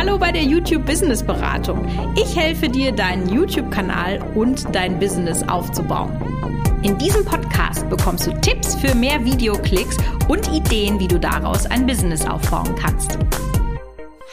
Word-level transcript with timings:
Hallo 0.00 0.16
bei 0.16 0.32
der 0.32 0.44
YouTube 0.44 0.86
Business 0.86 1.22
Beratung. 1.22 1.86
Ich 2.16 2.34
helfe 2.34 2.70
dir, 2.70 2.90
deinen 2.90 3.28
YouTube-Kanal 3.28 4.22
und 4.34 4.74
dein 4.74 4.98
Business 4.98 5.42
aufzubauen. 5.42 6.10
In 6.82 6.96
diesem 6.96 7.22
Podcast 7.22 7.86
bekommst 7.90 8.26
du 8.26 8.32
Tipps 8.40 8.74
für 8.76 8.94
mehr 8.94 9.22
Videoklicks 9.22 9.98
und 10.26 10.50
Ideen, 10.54 10.98
wie 10.98 11.06
du 11.06 11.20
daraus 11.20 11.66
ein 11.66 11.86
Business 11.86 12.24
aufbauen 12.24 12.74
kannst. 12.76 13.18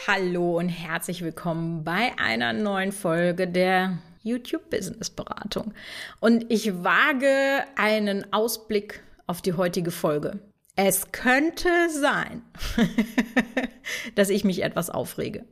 Hallo 0.06 0.56
und 0.56 0.70
herzlich 0.70 1.20
willkommen 1.20 1.84
bei 1.84 2.12
einer 2.16 2.54
neuen 2.54 2.90
Folge 2.90 3.46
der 3.46 3.98
YouTube 4.22 4.70
Business 4.70 5.10
Beratung. 5.10 5.74
Und 6.18 6.50
ich 6.50 6.82
wage 6.82 7.64
einen 7.76 8.32
Ausblick 8.32 9.02
auf 9.26 9.42
die 9.42 9.52
heutige 9.52 9.90
Folge. 9.90 10.38
Es 10.80 11.10
könnte 11.10 11.90
sein, 11.90 12.42
dass 14.14 14.28
ich 14.28 14.44
mich 14.44 14.62
etwas 14.62 14.90
aufrege. 14.90 15.44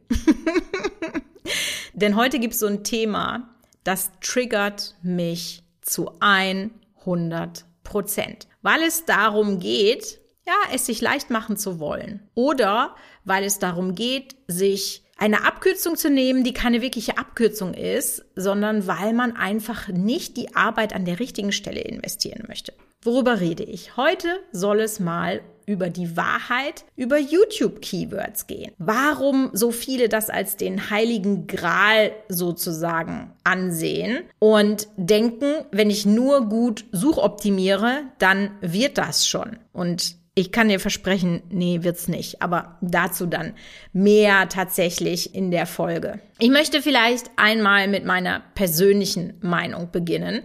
Denn 1.95 2.15
heute 2.15 2.39
gibt 2.39 2.55
es 2.55 2.61
so 2.61 2.69
ein 2.69 2.85
Thema, 2.85 3.53
das 3.83 4.13
triggert 4.21 4.95
mich 5.03 5.65
zu 5.83 6.13
100 6.21 7.65
Prozent, 7.83 8.47
weil 8.63 8.81
es 8.83 9.05
darum 9.05 9.59
geht, 9.59 10.21
ja, 10.47 10.55
es 10.73 10.87
sich 10.87 11.01
leicht 11.01 11.29
machen 11.31 11.57
zu 11.57 11.81
wollen 11.81 12.23
oder 12.37 12.95
weil 13.25 13.43
es 13.43 13.59
darum 13.59 13.97
geht, 13.97 14.37
sich 14.47 15.03
eine 15.19 15.45
Abkürzung 15.45 15.97
zu 15.97 16.09
nehmen, 16.09 16.45
die 16.45 16.53
keine 16.53 16.83
wirkliche 16.83 17.19
Abkürzung 17.19 17.75
ist, 17.75 18.25
sondern 18.37 18.87
weil 18.87 19.13
man 19.13 19.35
einfach 19.35 19.89
nicht 19.89 20.37
die 20.37 20.55
Arbeit 20.55 20.95
an 20.95 21.05
der 21.05 21.19
richtigen 21.19 21.51
Stelle 21.51 21.81
investieren 21.81 22.45
möchte. 22.47 22.75
Worüber 23.07 23.39
rede 23.39 23.63
ich? 23.63 23.97
Heute 23.97 24.41
soll 24.51 24.81
es 24.81 24.99
mal 24.99 25.41
über 25.65 25.91
die 25.91 26.17
Wahrheit 26.17 26.85
über 26.97 27.19
YouTube-Keywords 27.19 28.49
gehen. 28.49 28.73
Warum 28.79 29.51
so 29.53 29.71
viele 29.71 30.09
das 30.09 30.29
als 30.29 30.57
den 30.57 30.91
heiligen 30.91 31.47
Gral 31.47 32.11
sozusagen 32.29 33.31
ansehen 33.45 34.25
und 34.41 34.89
denken, 34.97 35.55
wenn 35.71 35.89
ich 35.89 36.05
nur 36.05 36.49
gut 36.49 36.85
suchoptimiere, 36.91 38.03
dann 38.19 38.51
wird 38.61 38.99
das 38.99 39.29
schon. 39.29 39.59
Und 39.73 40.17
ich 40.35 40.51
kann 40.51 40.69
dir 40.69 40.81
versprechen, 40.81 41.45
nee, 41.49 41.85
wird's 41.85 42.09
nicht. 42.09 42.43
Aber 42.43 42.77
dazu 42.81 43.27
dann 43.27 43.55
mehr 43.93 44.49
tatsächlich 44.49 45.33
in 45.33 45.53
der 45.53 45.67
Folge. 45.67 46.19
Ich 46.41 46.51
möchte 46.51 46.83
vielleicht 46.83 47.31
einmal 47.37 47.87
mit 47.87 48.05
meiner 48.05 48.43
persönlichen 48.57 49.35
Meinung 49.43 49.93
beginnen. 49.93 50.43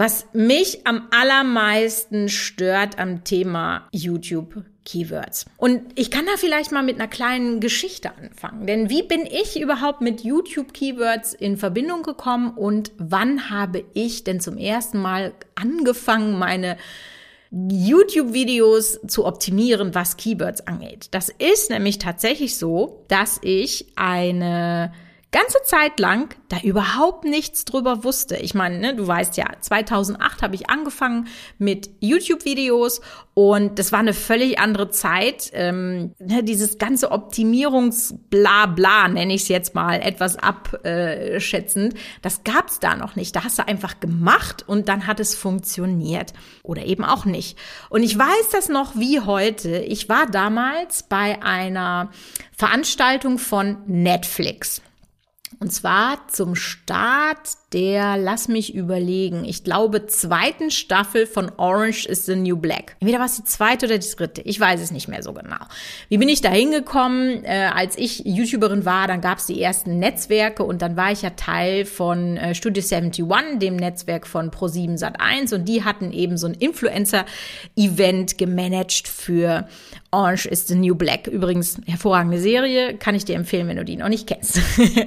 Was 0.00 0.24
mich 0.32 0.86
am 0.86 1.08
allermeisten 1.10 2.30
stört 2.30 2.98
am 2.98 3.22
Thema 3.22 3.86
YouTube 3.92 4.64
Keywords. 4.86 5.44
Und 5.58 5.82
ich 5.94 6.10
kann 6.10 6.24
da 6.24 6.38
vielleicht 6.38 6.72
mal 6.72 6.82
mit 6.82 6.94
einer 6.94 7.06
kleinen 7.06 7.60
Geschichte 7.60 8.10
anfangen. 8.16 8.66
Denn 8.66 8.88
wie 8.88 9.02
bin 9.02 9.26
ich 9.26 9.60
überhaupt 9.60 10.00
mit 10.00 10.22
YouTube 10.22 10.72
Keywords 10.72 11.34
in 11.34 11.58
Verbindung 11.58 12.02
gekommen 12.02 12.56
und 12.56 12.92
wann 12.96 13.50
habe 13.50 13.84
ich 13.92 14.24
denn 14.24 14.40
zum 14.40 14.56
ersten 14.56 15.02
Mal 15.02 15.34
angefangen, 15.54 16.38
meine 16.38 16.78
YouTube-Videos 17.50 19.00
zu 19.06 19.26
optimieren, 19.26 19.94
was 19.94 20.16
Keywords 20.16 20.66
angeht. 20.66 21.08
Das 21.10 21.28
ist 21.28 21.68
nämlich 21.68 21.98
tatsächlich 21.98 22.56
so, 22.56 23.04
dass 23.08 23.38
ich 23.42 23.92
eine 23.96 24.94
ganze 25.32 25.58
Zeit 25.64 26.00
lang 26.00 26.34
da 26.48 26.58
überhaupt 26.62 27.24
nichts 27.24 27.64
drüber 27.64 28.02
wusste. 28.02 28.36
Ich 28.36 28.54
meine, 28.54 28.78
ne, 28.78 28.96
du 28.96 29.06
weißt 29.06 29.36
ja, 29.36 29.46
2008 29.60 30.42
habe 30.42 30.56
ich 30.56 30.68
angefangen 30.68 31.28
mit 31.58 31.90
YouTube-Videos 32.00 33.00
und 33.34 33.78
das 33.78 33.92
war 33.92 34.00
eine 34.00 34.12
völlig 34.12 34.58
andere 34.58 34.90
Zeit. 34.90 35.50
Ähm, 35.52 36.14
ne, 36.18 36.42
dieses 36.42 36.78
ganze 36.78 37.12
Optimierungsblabla, 37.12 39.08
nenne 39.08 39.34
ich 39.34 39.42
es 39.42 39.48
jetzt 39.48 39.74
mal 39.76 40.00
etwas 40.02 40.36
abschätzend, 40.36 41.94
das 42.22 42.42
gab 42.42 42.68
es 42.68 42.80
da 42.80 42.96
noch 42.96 43.14
nicht. 43.14 43.36
Da 43.36 43.44
hast 43.44 43.60
du 43.60 43.68
einfach 43.68 44.00
gemacht 44.00 44.64
und 44.66 44.88
dann 44.88 45.06
hat 45.06 45.20
es 45.20 45.36
funktioniert 45.36 46.32
oder 46.64 46.84
eben 46.84 47.04
auch 47.04 47.24
nicht. 47.24 47.56
Und 47.88 48.02
ich 48.02 48.18
weiß 48.18 48.48
das 48.52 48.68
noch 48.68 48.96
wie 48.96 49.20
heute. 49.20 49.78
Ich 49.78 50.08
war 50.08 50.26
damals 50.26 51.04
bei 51.04 51.40
einer 51.40 52.10
Veranstaltung 52.56 53.38
von 53.38 53.78
Netflix. 53.86 54.82
Und 55.62 55.70
zwar 55.74 56.26
zum 56.28 56.54
Start 56.54 57.50
der, 57.74 58.16
lass 58.16 58.48
mich 58.48 58.74
überlegen, 58.74 59.44
ich 59.44 59.62
glaube, 59.62 60.06
zweiten 60.06 60.70
Staffel 60.70 61.26
von 61.26 61.52
Orange 61.58 62.06
is 62.06 62.24
the 62.24 62.34
New 62.34 62.56
Black. 62.56 62.96
Entweder 62.98 63.18
war 63.18 63.26
es 63.26 63.36
die 63.36 63.44
zweite 63.44 63.84
oder 63.84 63.98
die 63.98 64.08
dritte, 64.08 64.40
ich 64.40 64.58
weiß 64.58 64.80
es 64.80 64.90
nicht 64.90 65.06
mehr 65.06 65.22
so 65.22 65.34
genau. 65.34 65.58
Wie 66.08 66.16
bin 66.16 66.30
ich 66.30 66.40
da 66.40 66.48
hingekommen? 66.48 67.44
Äh, 67.44 67.70
als 67.74 67.98
ich 67.98 68.22
YouTuberin 68.24 68.86
war, 68.86 69.06
dann 69.06 69.20
gab 69.20 69.36
es 69.36 69.46
die 69.46 69.60
ersten 69.60 69.98
Netzwerke 69.98 70.64
und 70.64 70.80
dann 70.80 70.96
war 70.96 71.12
ich 71.12 71.20
ja 71.20 71.30
Teil 71.30 71.84
von 71.84 72.38
äh, 72.38 72.54
Studio 72.54 72.82
71, 72.82 73.58
dem 73.58 73.76
Netzwerk 73.76 74.26
von 74.26 74.50
Pro7 74.50 74.98
Sat1 74.98 75.54
und 75.54 75.66
die 75.66 75.84
hatten 75.84 76.10
eben 76.10 76.38
so 76.38 76.46
ein 76.46 76.54
Influencer-Event 76.54 78.38
gemanagt 78.38 79.06
für 79.06 79.68
Orange 80.12 80.46
is 80.46 80.66
the 80.66 80.74
New 80.74 80.94
Black. 80.96 81.28
Übrigens, 81.28 81.80
hervorragende 81.86 82.40
Serie, 82.40 82.96
kann 82.96 83.14
ich 83.14 83.24
dir 83.24 83.36
empfehlen, 83.36 83.68
wenn 83.68 83.76
du 83.76 83.84
die 83.84 83.96
noch 83.96 84.08
nicht 84.08 84.26
kennst. 84.26 84.60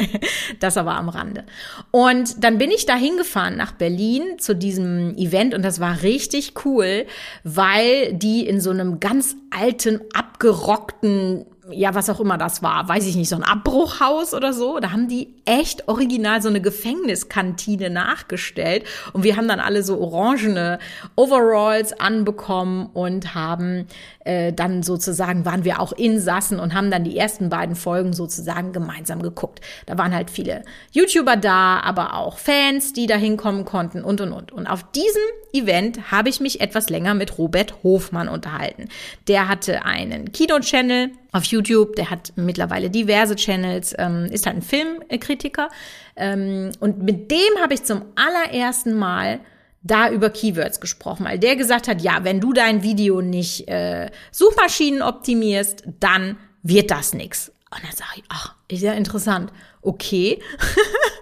das 0.60 0.78
aber 0.78 0.96
am 0.96 1.10
Rande. 1.10 1.44
Und 1.92 2.44
dann 2.44 2.58
bin 2.58 2.72
ich 2.72 2.86
da 2.86 2.96
hingefahren 2.96 3.58
nach 3.58 3.74
Berlin 3.74 4.40
zu 4.40 4.56
diesem 4.56 5.16
Event 5.18 5.54
und 5.54 5.64
das 5.64 5.80
war 5.82 6.04
richtig 6.04 6.54
cool, 6.66 7.06
weil 7.44 8.14
die 8.14 8.48
in 8.48 8.62
so 8.62 8.70
einem 8.70 9.02
ganz 9.02 9.36
alten, 9.52 10.00
abgerockten 10.14 11.46
ja, 11.72 11.96
was 11.96 12.10
auch 12.10 12.20
immer 12.20 12.38
das 12.38 12.62
war, 12.62 12.88
weiß 12.88 13.08
ich 13.08 13.16
nicht, 13.16 13.30
so 13.30 13.36
ein 13.36 13.44
Abbruchhaus 13.44 14.34
oder 14.34 14.52
so. 14.54 14.80
Da 14.80 14.92
haben 14.92 15.08
die 15.08 15.34
echt 15.46 15.88
original 15.88 16.42
so 16.42 16.50
eine 16.50 16.62
Gefängniskantine 16.62 17.90
nachgestellt. 17.90 18.84
Und 19.14 19.24
wir 19.24 19.38
haben 19.38 19.48
dann 19.48 19.60
alle 19.60 19.84
so 19.84 20.00
orangene 20.00 20.80
Overalls 21.16 21.94
anbekommen 21.94 22.88
und 22.94 23.34
haben 23.34 23.88
äh, 24.26 24.52
dann 24.52 24.84
sozusagen, 24.84 25.46
waren 25.46 25.64
wir 25.64 25.80
auch 25.80 25.94
Insassen 25.94 26.60
und 26.60 26.74
haben 26.74 26.92
dann 26.92 27.06
die 27.06 27.18
ersten 27.18 27.50
beiden 27.50 27.76
Folgen 27.76 28.14
sozusagen 28.14 28.74
gemeinsam 28.74 29.22
geguckt. 29.22 29.62
Da 29.86 29.98
waren 29.98 30.14
halt 30.14 30.30
viele 30.30 30.64
YouTuber 30.92 31.38
da, 31.38 31.80
aber 31.80 32.16
auch 32.16 32.38
Fans, 32.38 32.94
die 32.94 33.08
da 33.08 33.16
hinkommen 33.16 33.64
konnten 33.64 34.04
und, 34.04 34.20
und, 34.20 34.34
und. 34.34 34.52
Und 34.52 34.68
auf 34.68 34.84
diesem 34.92 35.22
Event 35.54 36.12
habe 36.12 36.30
ich 36.30 36.42
mich 36.42 36.60
etwas 36.60 36.90
länger 36.90 37.14
mit 37.14 37.38
Robert 37.38 37.84
Hofmann 37.84 38.28
unterhalten. 38.28 38.90
Der 39.28 39.48
hatte 39.48 39.86
einen 39.86 40.32
Kino-Channel, 40.32 41.12
auf 41.34 41.44
YouTube. 41.46 41.96
Der 41.98 42.10
hat 42.10 42.32
mittlerweile 42.36 42.90
diverse 42.90 43.36
Channels, 43.36 43.94
ähm, 43.98 44.26
ist 44.32 44.46
halt 44.46 44.58
ein 44.58 44.62
Filmkritiker. 44.62 45.70
Ähm, 46.16 46.72
und 46.80 47.04
mit 47.04 47.30
dem 47.30 47.62
habe 47.62 47.74
ich 47.74 47.84
zum 47.84 48.04
allerersten 48.16 48.94
Mal 48.94 49.42
da 49.82 50.10
über 50.10 50.30
Keywords 50.30 50.80
gesprochen, 50.80 51.26
weil 51.26 51.40
der 51.40 51.58
gesagt 51.58 51.90
hat, 51.90 52.02
ja, 52.02 52.24
wenn 52.24 52.40
du 52.40 52.54
dein 52.54 52.84
Video 52.84 53.22
nicht 53.22 53.68
äh, 53.68 54.10
Suchmaschinen 54.32 55.02
optimierst, 55.02 55.84
dann 56.00 56.38
wird 56.62 56.90
das 56.90 57.14
nix. 57.14 57.50
Und 57.70 57.84
dann 57.84 57.92
sage 57.92 58.12
ich, 58.18 58.24
ach, 58.30 58.56
ist 58.70 58.82
ja 58.82 58.94
interessant. 58.94 59.52
Okay. 59.82 60.40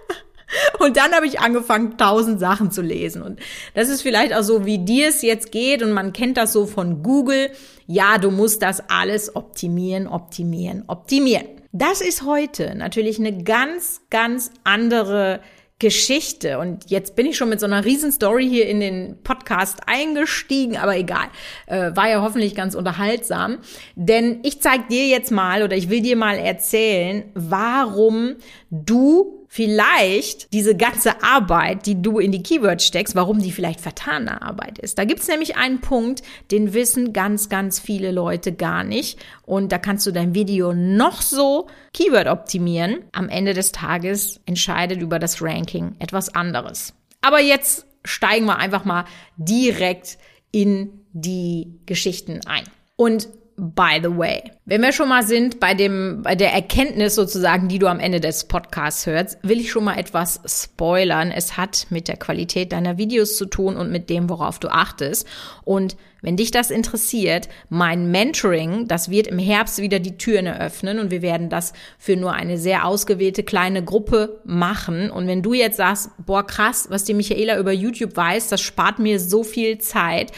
Und 0.78 0.96
dann 0.96 1.12
habe 1.12 1.26
ich 1.26 1.40
angefangen, 1.40 1.96
tausend 1.96 2.40
Sachen 2.40 2.70
zu 2.70 2.82
lesen. 2.82 3.22
Und 3.22 3.40
das 3.74 3.88
ist 3.88 4.02
vielleicht 4.02 4.34
auch 4.34 4.42
so, 4.42 4.64
wie 4.64 4.78
dir 4.78 5.08
es 5.08 5.22
jetzt 5.22 5.52
geht. 5.52 5.82
Und 5.82 5.92
man 5.92 6.12
kennt 6.12 6.36
das 6.36 6.52
so 6.52 6.66
von 6.66 7.02
Google. 7.02 7.50
Ja, 7.86 8.18
du 8.18 8.30
musst 8.30 8.62
das 8.62 8.82
alles 8.88 9.34
optimieren, 9.34 10.06
optimieren, 10.06 10.84
optimieren. 10.86 11.46
Das 11.72 12.00
ist 12.00 12.22
heute 12.22 12.74
natürlich 12.74 13.18
eine 13.18 13.42
ganz, 13.44 14.02
ganz 14.10 14.50
andere 14.64 15.40
Geschichte. 15.82 16.60
Und 16.60 16.90
jetzt 16.90 17.16
bin 17.16 17.26
ich 17.26 17.36
schon 17.36 17.48
mit 17.48 17.58
so 17.58 17.66
einer 17.66 17.84
Riesenstory 17.84 18.48
hier 18.48 18.68
in 18.68 18.78
den 18.78 19.22
Podcast 19.24 19.80
eingestiegen, 19.86 20.76
aber 20.76 20.96
egal. 20.96 21.26
Äh, 21.66 21.90
war 21.96 22.08
ja 22.08 22.22
hoffentlich 22.22 22.54
ganz 22.54 22.76
unterhaltsam. 22.76 23.58
Denn 23.96 24.38
ich 24.44 24.60
zeige 24.60 24.84
dir 24.88 25.08
jetzt 25.08 25.32
mal 25.32 25.64
oder 25.64 25.76
ich 25.76 25.90
will 25.90 26.00
dir 26.00 26.16
mal 26.16 26.36
erzählen, 26.36 27.24
warum 27.34 28.36
du 28.70 29.41
vielleicht 29.54 30.50
diese 30.54 30.74
ganze 30.74 31.22
Arbeit, 31.22 31.84
die 31.84 32.00
du 32.00 32.18
in 32.18 32.32
die 32.32 32.42
Keywords 32.42 32.86
steckst, 32.86 33.14
warum 33.14 33.38
die 33.38 33.52
vielleicht 33.52 33.82
vertane 33.82 34.40
Arbeit 34.40 34.78
ist. 34.78 34.98
Da 34.98 35.04
gibt's 35.04 35.28
nämlich 35.28 35.56
einen 35.56 35.82
Punkt, 35.82 36.22
den 36.50 36.72
wissen 36.72 37.12
ganz, 37.12 37.50
ganz 37.50 37.78
viele 37.78 38.12
Leute 38.12 38.54
gar 38.54 38.82
nicht. 38.82 39.18
Und 39.44 39.70
da 39.70 39.76
kannst 39.76 40.06
du 40.06 40.10
dein 40.10 40.34
Video 40.34 40.72
noch 40.72 41.20
so 41.20 41.68
Keyword 41.92 42.28
optimieren. 42.28 43.04
Am 43.12 43.28
Ende 43.28 43.52
des 43.52 43.72
Tages 43.72 44.40
entscheidet 44.46 45.02
über 45.02 45.18
das 45.18 45.42
Ranking 45.42 45.96
etwas 45.98 46.34
anderes. 46.34 46.94
Aber 47.20 47.42
jetzt 47.42 47.84
steigen 48.04 48.46
wir 48.46 48.56
einfach 48.56 48.86
mal 48.86 49.04
direkt 49.36 50.16
in 50.50 51.04
die 51.12 51.78
Geschichten 51.84 52.40
ein. 52.46 52.64
Und 52.96 53.28
by 53.56 53.98
the 54.02 54.16
way. 54.16 54.42
Wenn 54.64 54.80
wir 54.80 54.92
schon 54.92 55.08
mal 55.08 55.24
sind 55.24 55.60
bei 55.60 55.74
dem, 55.74 56.22
bei 56.22 56.34
der 56.34 56.52
Erkenntnis 56.52 57.14
sozusagen, 57.14 57.68
die 57.68 57.78
du 57.78 57.86
am 57.86 58.00
Ende 58.00 58.20
des 58.20 58.44
Podcasts 58.44 59.06
hörst, 59.06 59.38
will 59.42 59.60
ich 59.60 59.70
schon 59.70 59.84
mal 59.84 59.98
etwas 59.98 60.40
spoilern. 60.46 61.30
Es 61.30 61.56
hat 61.56 61.86
mit 61.90 62.08
der 62.08 62.16
Qualität 62.16 62.72
deiner 62.72 62.98
Videos 62.98 63.36
zu 63.36 63.46
tun 63.46 63.76
und 63.76 63.90
mit 63.90 64.08
dem, 64.08 64.30
worauf 64.30 64.58
du 64.58 64.68
achtest. 64.68 65.26
Und 65.64 65.96
wenn 66.22 66.36
dich 66.36 66.52
das 66.52 66.70
interessiert, 66.70 67.48
mein 67.68 68.12
Mentoring, 68.12 68.86
das 68.86 69.10
wird 69.10 69.26
im 69.26 69.40
Herbst 69.40 69.78
wieder 69.78 69.98
die 69.98 70.16
Türen 70.16 70.46
eröffnen 70.46 71.00
und 71.00 71.10
wir 71.10 71.20
werden 71.20 71.48
das 71.48 71.72
für 71.98 72.16
nur 72.16 72.32
eine 72.32 72.58
sehr 72.58 72.86
ausgewählte 72.86 73.42
kleine 73.42 73.84
Gruppe 73.84 74.40
machen. 74.44 75.10
Und 75.10 75.26
wenn 75.26 75.42
du 75.42 75.52
jetzt 75.52 75.78
sagst, 75.78 76.10
boah, 76.24 76.46
krass, 76.46 76.86
was 76.90 77.02
die 77.02 77.14
Michaela 77.14 77.58
über 77.58 77.72
YouTube 77.72 78.16
weiß, 78.16 78.48
das 78.48 78.60
spart 78.60 79.00
mir 79.00 79.18
so 79.18 79.42
viel 79.42 79.78
Zeit, 79.78 80.30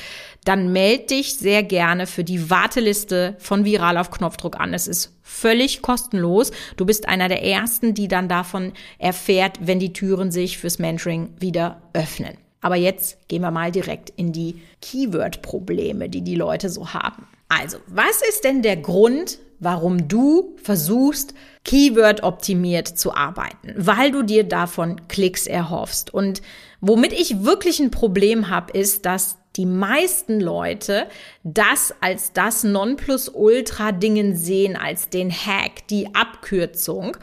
dann 0.44 0.73
meld 0.73 1.11
dich 1.11 1.37
sehr 1.37 1.62
gerne 1.62 2.06
für 2.06 2.25
die 2.25 2.50
Warteliste 2.50 3.37
von 3.38 3.64
Viral 3.64 3.96
auf 3.96 4.11
Knopfdruck 4.11 4.61
an. 4.61 4.75
Es 4.75 4.87
ist 4.87 5.12
völlig 5.23 5.82
kostenlos. 5.82 6.52
Du 6.76 6.85
bist 6.85 7.08
einer 7.08 7.29
der 7.29 7.43
ersten, 7.43 7.94
die 7.94 8.08
dann 8.08 8.29
davon 8.29 8.73
erfährt, 8.99 9.58
wenn 9.62 9.79
die 9.79 9.93
Türen 9.93 10.31
sich 10.31 10.58
fürs 10.58 10.79
Mentoring 10.79 11.31
wieder 11.38 11.82
öffnen. 11.94 12.37
Aber 12.61 12.76
jetzt 12.76 13.29
gehen 13.29 13.43
wir 13.43 13.50
mal 13.50 13.73
direkt 13.73 14.11
in 14.11 14.32
die 14.32 14.62
Keyword-Probleme, 14.81 16.08
die 16.08 16.23
die 16.23 16.35
Leute 16.35 16.70
so 16.70 16.94
haben. 16.94 17.26
Also, 17.49 17.79
was 17.87 18.23
ist 18.29 18.44
denn 18.44 18.62
der 18.62 18.76
Grund, 18.76 19.38
warum 19.61 20.08
du 20.08 20.56
versuchst, 20.62 21.35
Keyword 21.64 22.23
optimiert 22.23 22.88
zu 22.88 23.14
arbeiten, 23.14 23.75
weil 23.76 24.11
du 24.11 24.23
dir 24.23 24.44
davon 24.44 25.08
Klicks 25.08 25.46
erhoffst. 25.46 26.12
Und 26.12 26.43
womit 26.81 27.12
ich 27.12 27.44
wirklich 27.44 27.81
ein 27.81 27.91
Problem 27.91 28.49
habe, 28.50 28.73
ist, 28.73 29.06
dass 29.06 29.38
die 29.56 29.67
meisten 29.67 30.41
Leute 30.41 31.06
das 31.43 31.95
als 32.01 32.33
das 32.33 32.65
Nonplusultra-Dingen 32.65 34.37
sehen, 34.37 34.77
als 34.77 35.09
den 35.09 35.31
Hack, 35.31 35.87
die 35.89 36.15
Abkürzung, 36.15 37.17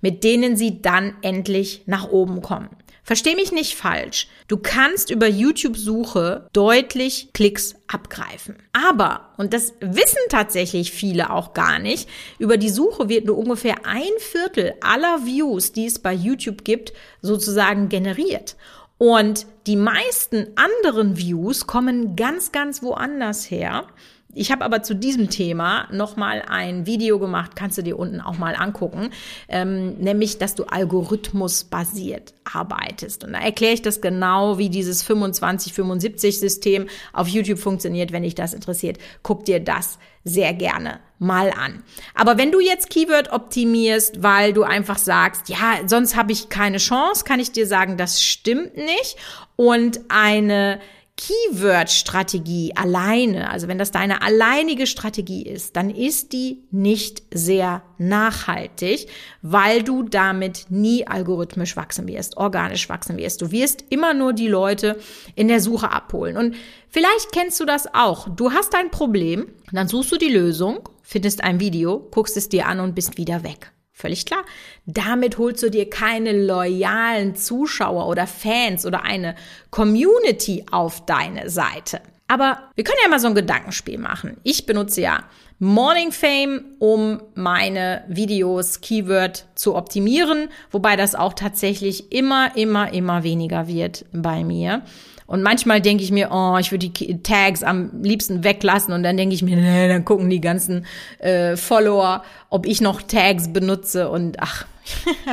mit 0.00 0.24
denen 0.24 0.56
sie 0.56 0.82
dann 0.82 1.16
endlich 1.22 1.82
nach 1.86 2.08
oben 2.08 2.42
kommen. 2.42 2.70
Versteh 3.06 3.36
mich 3.36 3.52
nicht 3.52 3.76
falsch. 3.76 4.26
Du 4.48 4.56
kannst 4.56 5.10
über 5.10 5.28
YouTube-Suche 5.28 6.48
deutlich 6.52 7.28
Klicks 7.32 7.76
abgreifen. 7.86 8.56
Aber, 8.72 9.32
und 9.36 9.54
das 9.54 9.74
wissen 9.78 10.18
tatsächlich 10.28 10.90
viele 10.90 11.30
auch 11.30 11.54
gar 11.54 11.78
nicht, 11.78 12.08
über 12.40 12.56
die 12.56 12.68
Suche 12.68 13.08
wird 13.08 13.26
nur 13.26 13.38
ungefähr 13.38 13.86
ein 13.86 14.10
Viertel 14.18 14.74
aller 14.80 15.24
Views, 15.24 15.70
die 15.70 15.86
es 15.86 16.00
bei 16.00 16.12
YouTube 16.12 16.64
gibt, 16.64 16.92
sozusagen 17.22 17.88
generiert. 17.88 18.56
Und 18.98 19.46
die 19.66 19.76
meisten 19.76 20.46
anderen 20.56 21.18
Views 21.18 21.66
kommen 21.66 22.16
ganz, 22.16 22.52
ganz 22.52 22.82
woanders 22.82 23.50
her. 23.50 23.86
Ich 24.36 24.52
habe 24.52 24.64
aber 24.64 24.82
zu 24.82 24.94
diesem 24.94 25.30
Thema 25.30 25.88
nochmal 25.90 26.42
ein 26.46 26.84
Video 26.84 27.18
gemacht, 27.18 27.56
kannst 27.56 27.78
du 27.78 27.82
dir 27.82 27.98
unten 27.98 28.20
auch 28.20 28.36
mal 28.36 28.54
angucken, 28.54 29.10
ähm, 29.48 29.94
nämlich, 29.94 30.36
dass 30.36 30.54
du 30.54 30.64
algorithmusbasiert 30.64 32.34
arbeitest. 32.44 33.24
Und 33.24 33.32
da 33.32 33.40
erkläre 33.40 33.72
ich 33.72 33.82
das 33.82 34.02
genau, 34.02 34.58
wie 34.58 34.68
dieses 34.68 35.08
25-75-System 35.08 36.86
auf 37.14 37.28
YouTube 37.28 37.58
funktioniert. 37.58 38.12
Wenn 38.12 38.24
dich 38.24 38.34
das 38.34 38.52
interessiert, 38.52 38.98
guck 39.22 39.46
dir 39.46 39.58
das 39.58 39.98
sehr 40.22 40.52
gerne 40.52 41.00
mal 41.18 41.50
an. 41.50 41.82
Aber 42.14 42.36
wenn 42.36 42.52
du 42.52 42.60
jetzt 42.60 42.90
Keyword 42.90 43.32
optimierst, 43.32 44.22
weil 44.22 44.52
du 44.52 44.64
einfach 44.64 44.98
sagst, 44.98 45.48
ja, 45.48 45.78
sonst 45.86 46.14
habe 46.14 46.32
ich 46.32 46.50
keine 46.50 46.78
Chance, 46.78 47.24
kann 47.24 47.40
ich 47.40 47.52
dir 47.52 47.66
sagen, 47.66 47.96
das 47.96 48.22
stimmt 48.22 48.76
nicht. 48.76 49.16
Und 49.56 50.00
eine 50.08 50.78
Keyword-Strategie 51.16 52.72
alleine, 52.76 53.50
also 53.50 53.68
wenn 53.68 53.78
das 53.78 53.90
deine 53.90 54.20
alleinige 54.20 54.86
Strategie 54.86 55.42
ist, 55.46 55.74
dann 55.74 55.88
ist 55.88 56.34
die 56.34 56.62
nicht 56.70 57.22
sehr 57.32 57.82
nachhaltig, 57.96 59.08
weil 59.40 59.82
du 59.82 60.02
damit 60.02 60.66
nie 60.68 61.06
algorithmisch 61.06 61.74
wachsen 61.74 62.06
wirst, 62.06 62.36
organisch 62.36 62.90
wachsen 62.90 63.16
wirst. 63.16 63.40
Du 63.40 63.50
wirst 63.50 63.84
immer 63.88 64.12
nur 64.12 64.34
die 64.34 64.48
Leute 64.48 64.98
in 65.34 65.48
der 65.48 65.62
Suche 65.62 65.90
abholen. 65.90 66.36
Und 66.36 66.54
vielleicht 66.90 67.32
kennst 67.32 67.58
du 67.60 67.64
das 67.64 67.94
auch. 67.94 68.28
Du 68.28 68.52
hast 68.52 68.74
ein 68.74 68.90
Problem, 68.90 69.48
dann 69.72 69.88
suchst 69.88 70.12
du 70.12 70.18
die 70.18 70.28
Lösung, 70.28 70.86
findest 71.02 71.42
ein 71.42 71.60
Video, 71.60 72.06
guckst 72.10 72.36
es 72.36 72.50
dir 72.50 72.66
an 72.66 72.78
und 72.78 72.94
bist 72.94 73.16
wieder 73.16 73.42
weg. 73.42 73.72
Völlig 73.98 74.26
klar. 74.26 74.44
Damit 74.84 75.38
holst 75.38 75.62
du 75.62 75.70
dir 75.70 75.88
keine 75.88 76.32
loyalen 76.32 77.34
Zuschauer 77.34 78.08
oder 78.08 78.26
Fans 78.26 78.84
oder 78.84 79.04
eine 79.04 79.34
Community 79.70 80.66
auf 80.70 81.06
deine 81.06 81.48
Seite. 81.48 82.02
Aber 82.28 82.58
wir 82.74 82.84
können 82.84 82.98
ja 83.02 83.08
mal 83.08 83.20
so 83.20 83.28
ein 83.28 83.34
Gedankenspiel 83.34 83.96
machen. 83.96 84.36
Ich 84.42 84.66
benutze 84.66 85.00
ja 85.00 85.24
Morning 85.60 86.12
Fame, 86.12 86.76
um 86.78 87.22
meine 87.34 88.04
Videos 88.06 88.82
Keyword 88.82 89.46
zu 89.54 89.74
optimieren, 89.74 90.48
wobei 90.70 90.96
das 90.96 91.14
auch 91.14 91.32
tatsächlich 91.32 92.12
immer, 92.12 92.54
immer, 92.54 92.92
immer 92.92 93.22
weniger 93.22 93.66
wird 93.66 94.04
bei 94.12 94.44
mir. 94.44 94.82
Und 95.26 95.42
manchmal 95.42 95.80
denke 95.80 96.04
ich 96.04 96.12
mir, 96.12 96.30
oh, 96.30 96.56
ich 96.58 96.70
würde 96.70 96.88
die 96.88 97.22
Tags 97.22 97.62
am 97.62 98.02
liebsten 98.02 98.44
weglassen. 98.44 98.94
Und 98.94 99.02
dann 99.02 99.16
denke 99.16 99.34
ich 99.34 99.42
mir, 99.42 99.56
nee, 99.56 99.88
dann 99.88 100.04
gucken 100.04 100.30
die 100.30 100.40
ganzen 100.40 100.86
äh, 101.18 101.56
Follower, 101.56 102.22
ob 102.50 102.66
ich 102.66 102.80
noch 102.80 103.02
Tags 103.02 103.52
benutze. 103.52 104.08
Und 104.08 104.40
ach, 104.40 104.66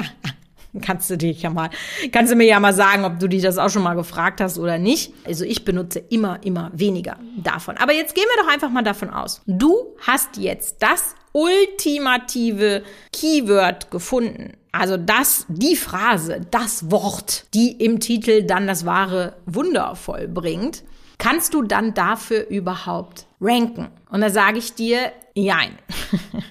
kannst 0.81 1.09
du 1.09 1.17
dich 1.17 1.43
ja 1.43 1.49
mal, 1.49 1.69
kannst 2.11 2.31
du 2.31 2.35
mir 2.35 2.45
ja 2.45 2.59
mal 2.59 2.73
sagen, 2.73 3.05
ob 3.05 3.19
du 3.19 3.27
dich 3.27 3.43
das 3.43 3.57
auch 3.57 3.69
schon 3.69 3.83
mal 3.83 3.93
gefragt 3.93 4.41
hast 4.41 4.57
oder 4.57 4.77
nicht. 4.77 5.13
Also 5.25 5.45
ich 5.45 5.65
benutze 5.65 5.99
immer, 5.99 6.39
immer 6.43 6.71
weniger 6.73 7.17
davon. 7.37 7.77
Aber 7.77 7.93
jetzt 7.93 8.15
gehen 8.15 8.25
wir 8.35 8.43
doch 8.43 8.51
einfach 8.51 8.69
mal 8.69 8.83
davon 8.83 9.09
aus. 9.09 9.41
Du 9.45 9.95
hast 10.01 10.37
jetzt 10.37 10.77
das 10.81 11.15
ultimative 11.33 12.83
Keyword 13.12 13.91
gefunden. 13.91 14.53
Also 14.71 14.97
das, 14.97 15.45
die 15.50 15.75
Phrase, 15.75 16.41
das 16.50 16.89
Wort, 16.89 17.45
die 17.53 17.71
im 17.71 18.00
Titel 18.00 18.44
dann 18.44 18.65
das 18.65 18.85
wahre 18.85 19.35
Wunder 19.45 19.95
vollbringt, 19.95 20.83
kannst 21.18 21.53
du 21.53 21.62
dann 21.62 21.94
dafür 21.94 22.47
überhaupt 22.47 23.27
ranken? 23.39 23.89
Und 24.09 24.21
da 24.21 24.30
sage 24.30 24.57
ich 24.57 24.74
dir, 24.74 25.12
jein. 25.35 25.77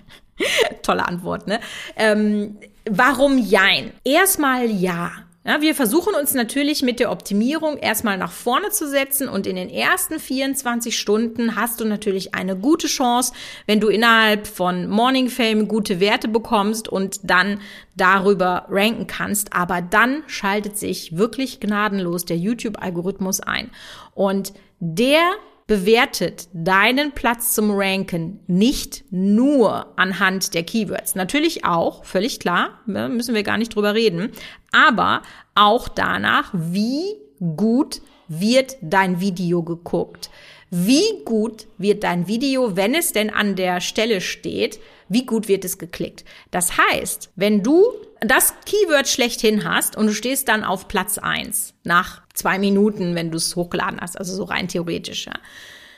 Tolle 0.83 1.07
Antwort, 1.07 1.47
ne? 1.47 1.61
Ähm, 1.97 2.59
warum 2.89 3.39
jein? 3.39 3.93
Erstmal 4.05 4.71
ja. 4.71 5.11
Ja, 5.45 5.61
wir 5.61 5.75
versuchen 5.75 6.15
uns 6.15 6.35
natürlich 6.35 6.83
mit 6.83 7.01
der 7.01 7.11
Optimierung 7.11 7.77
erstmal 7.77 8.17
nach 8.17 8.31
vorne 8.31 8.71
zu 8.71 8.89
setzen 8.89 9.29
und 9.29 9.45
in 9.49 9.57
den 9.57 9.71
ersten 9.71 10.21
24 10.21 10.97
Stunden 10.97 11.57
hast 11.57 11.81
du 11.81 11.85
natürlich 11.85 12.33
eine 12.33 12.57
gute 12.57 12.87
Chance, 12.87 13.33
wenn 13.67 13.81
du 13.81 13.89
innerhalb 13.89 14.47
von 14.47 14.87
Morning 14.87 15.29
Fame 15.29 15.67
gute 15.67 15.99
Werte 15.99 16.29
bekommst 16.29 16.89
und 16.89 17.29
dann 17.29 17.59
darüber 17.97 18.67
ranken 18.69 19.09
kannst. 19.09 19.53
Aber 19.53 19.83
dann 19.83 20.23
schaltet 20.29 20.79
sich 20.79 21.17
wirklich 21.17 21.59
gnadenlos 21.59 22.25
der 22.25 22.37
YouTube-Algorithmus 22.37 23.41
ein 23.41 23.73
und 24.15 24.53
der 24.79 25.23
bewertet 25.67 26.49
deinen 26.53 27.13
Platz 27.13 27.55
zum 27.55 27.71
Ranken 27.71 28.41
nicht 28.47 29.05
nur 29.11 29.99
anhand 29.99 30.55
der 30.55 30.65
Keywords. 30.65 31.15
Natürlich 31.15 31.65
auch, 31.65 32.05
völlig 32.05 32.41
klar, 32.41 32.81
ne, 32.87 33.09
müssen 33.09 33.35
wir 33.35 33.43
gar 33.43 33.59
nicht 33.59 33.75
drüber 33.75 33.95
reden, 33.95 34.33
aber 34.73 35.23
auch 35.55 35.89
danach, 35.89 36.51
wie 36.53 37.05
gut 37.57 38.03
wird 38.29 38.77
dein 38.81 39.21
Video 39.21 39.63
geguckt. 39.63 40.31
Wie 40.75 41.23
gut 41.27 41.67
wird 41.77 42.03
dein 42.03 42.29
Video, 42.29 42.77
wenn 42.77 42.95
es 42.95 43.13
denn 43.13 43.29
an 43.29 43.57
der 43.57 43.83
Stelle 43.83 44.23
steht, 44.23 44.81
wie 45.07 45.27
gut 45.27 45.47
wird 45.47 45.67
es 45.67 45.77
geklickt? 45.77 46.25
Das 46.51 46.79
heißt, 46.79 47.31
wenn 47.37 47.63
du 47.63 47.85
das 48.21 48.55
Keyword 48.65 49.07
schlechthin 49.07 49.65
hast 49.65 49.99
und 49.99 50.07
du 50.07 50.15
stehst 50.15 50.49
dann 50.49 50.65
auf 50.65 50.89
Platz 50.89 51.19
eins 51.19 51.75
nach 51.85 52.23
zwei 52.33 52.59
Minuten, 52.59 53.15
wenn 53.15 53.31
du 53.31 53.37
es 53.37 53.55
hochgeladen 53.55 54.01
hast, 54.01 54.19
also 54.19 54.35
so 54.35 54.45
rein 54.45 54.67
theoretisch. 54.67 55.27
Ja. 55.27 55.35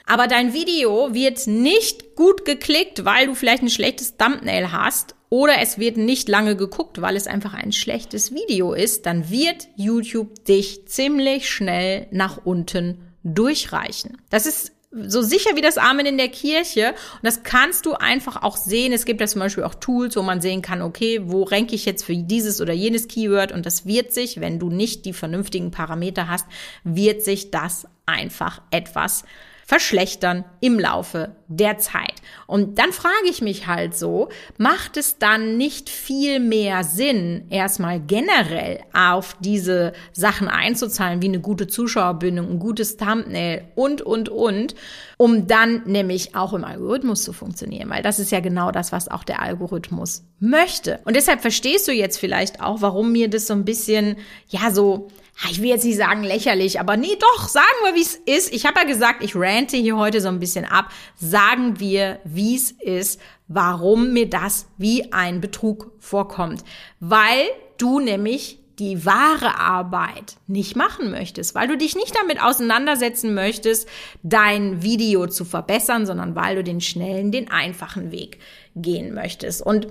Aber 0.06 0.26
dein 0.26 0.54
Video 0.54 1.14
wird 1.14 1.46
nicht 1.46 2.16
gut 2.16 2.44
geklickt, 2.44 3.04
weil 3.04 3.26
du 3.28 3.36
vielleicht 3.36 3.62
ein 3.62 3.70
schlechtes 3.70 4.16
Thumbnail 4.16 4.72
hast 4.72 5.14
oder 5.30 5.60
es 5.60 5.78
wird 5.78 5.98
nicht 5.98 6.28
lange 6.28 6.56
geguckt, 6.56 7.00
weil 7.00 7.14
es 7.14 7.28
einfach 7.28 7.54
ein 7.54 7.70
schlechtes 7.70 8.34
Video 8.34 8.72
ist, 8.72 9.06
dann 9.06 9.30
wird 9.30 9.68
YouTube 9.76 10.44
dich 10.44 10.88
ziemlich 10.88 11.48
schnell 11.48 12.08
nach 12.10 12.44
unten 12.44 13.03
durchreichen. 13.24 14.18
Das 14.30 14.46
ist 14.46 14.72
so 14.94 15.22
sicher 15.22 15.56
wie 15.56 15.60
das 15.60 15.76
Amen 15.78 16.06
in 16.06 16.18
der 16.18 16.28
Kirche. 16.28 16.90
Und 16.90 17.24
das 17.24 17.42
kannst 17.42 17.86
du 17.86 17.94
einfach 17.94 18.42
auch 18.42 18.56
sehen. 18.56 18.92
Es 18.92 19.04
gibt 19.04 19.20
ja 19.20 19.26
zum 19.26 19.40
Beispiel 19.40 19.64
auch 19.64 19.74
Tools, 19.74 20.16
wo 20.16 20.22
man 20.22 20.40
sehen 20.40 20.62
kann, 20.62 20.82
okay, 20.82 21.20
wo 21.24 21.42
ranke 21.42 21.74
ich 21.74 21.84
jetzt 21.84 22.04
für 22.04 22.16
dieses 22.16 22.60
oder 22.60 22.72
jenes 22.72 23.08
Keyword? 23.08 23.52
Und 23.52 23.66
das 23.66 23.86
wird 23.86 24.12
sich, 24.12 24.40
wenn 24.40 24.58
du 24.58 24.70
nicht 24.70 25.04
die 25.04 25.12
vernünftigen 25.12 25.70
Parameter 25.70 26.28
hast, 26.28 26.46
wird 26.84 27.22
sich 27.22 27.50
das 27.50 27.86
einfach 28.06 28.62
etwas 28.70 29.24
verschlechtern 29.66 30.44
im 30.60 30.78
Laufe 30.78 31.36
der 31.48 31.78
Zeit. 31.78 32.14
Und 32.46 32.78
dann 32.78 32.92
frage 32.92 33.28
ich 33.30 33.40
mich 33.40 33.66
halt 33.66 33.96
so, 33.96 34.28
macht 34.58 34.96
es 34.96 35.18
dann 35.18 35.56
nicht 35.56 35.88
viel 35.88 36.40
mehr 36.40 36.84
Sinn, 36.84 37.46
erstmal 37.50 38.00
generell 38.00 38.80
auf 38.92 39.36
diese 39.40 39.92
Sachen 40.12 40.48
einzuzahlen, 40.48 41.22
wie 41.22 41.28
eine 41.28 41.40
gute 41.40 41.66
Zuschauerbindung, 41.66 42.50
ein 42.50 42.58
gutes 42.58 42.96
Thumbnail 42.96 43.64
und, 43.74 44.02
und, 44.02 44.28
und, 44.28 44.74
um 45.16 45.46
dann 45.46 45.82
nämlich 45.86 46.34
auch 46.34 46.52
im 46.52 46.64
Algorithmus 46.64 47.22
zu 47.22 47.32
funktionieren, 47.32 47.88
weil 47.88 48.02
das 48.02 48.18
ist 48.18 48.32
ja 48.32 48.40
genau 48.40 48.70
das, 48.70 48.92
was 48.92 49.08
auch 49.08 49.24
der 49.24 49.40
Algorithmus 49.40 50.24
möchte. 50.40 51.00
Und 51.04 51.16
deshalb 51.16 51.40
verstehst 51.40 51.88
du 51.88 51.92
jetzt 51.92 52.18
vielleicht 52.18 52.60
auch, 52.60 52.82
warum 52.82 53.12
mir 53.12 53.28
das 53.28 53.46
so 53.46 53.54
ein 53.54 53.64
bisschen, 53.64 54.16
ja, 54.48 54.70
so 54.70 55.08
ich 55.50 55.60
will 55.60 55.68
jetzt 55.68 55.84
nicht 55.84 55.96
sagen 55.96 56.22
lächerlich, 56.22 56.80
aber 56.80 56.96
nee, 56.96 57.16
doch, 57.18 57.48
sagen 57.48 57.66
wir, 57.84 57.94
wie 57.94 58.02
es 58.02 58.14
ist. 58.14 58.52
Ich 58.52 58.66
habe 58.66 58.80
ja 58.80 58.86
gesagt, 58.86 59.22
ich 59.22 59.34
rante 59.34 59.76
hier 59.76 59.96
heute 59.96 60.20
so 60.20 60.28
ein 60.28 60.40
bisschen 60.40 60.64
ab. 60.64 60.90
Sagen 61.16 61.80
wir, 61.80 62.20
wie 62.24 62.56
es 62.56 62.70
ist, 62.70 63.20
warum 63.48 64.12
mir 64.12 64.28
das 64.28 64.66
wie 64.78 65.12
ein 65.12 65.40
Betrug 65.40 65.92
vorkommt. 65.98 66.62
Weil 67.00 67.46
du 67.78 68.00
nämlich 68.00 68.60
die 68.78 69.04
wahre 69.06 69.58
Arbeit 69.58 70.36
nicht 70.46 70.76
machen 70.76 71.10
möchtest, 71.10 71.54
weil 71.54 71.68
du 71.68 71.76
dich 71.76 71.94
nicht 71.94 72.14
damit 72.16 72.42
auseinandersetzen 72.42 73.34
möchtest, 73.34 73.88
dein 74.22 74.82
Video 74.82 75.26
zu 75.26 75.44
verbessern, 75.44 76.06
sondern 76.06 76.34
weil 76.34 76.56
du 76.56 76.64
den 76.64 76.80
schnellen, 76.80 77.30
den 77.30 77.50
einfachen 77.50 78.10
Weg 78.10 78.38
gehen 78.74 79.14
möchtest. 79.14 79.62
Und 79.62 79.88